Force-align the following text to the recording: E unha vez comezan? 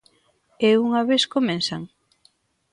E 0.69 0.69
unha 0.85 1.01
vez 1.09 1.23
comezan? 1.33 1.81